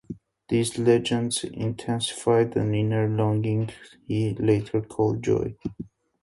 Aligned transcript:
These 0.49 0.79
legends 0.79 1.43
intensified 1.43 2.55
an 2.57 2.73
inner 2.73 3.07
longing 3.07 3.69
he 4.07 4.33
later 4.33 4.81
called 4.81 5.21
"joy". 5.23 5.55